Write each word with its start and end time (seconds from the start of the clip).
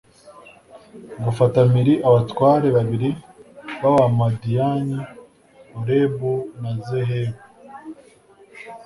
bafata 1.23 1.57
mpiri 1.69 1.93
abatware 2.07 2.67
babiri 2.77 3.09
b'abamadiyani, 3.81 4.97
orebu 5.79 6.33
na 6.61 6.71
zehebu 6.85 7.41